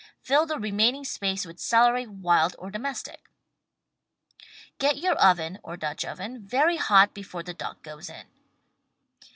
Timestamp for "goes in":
7.83-8.25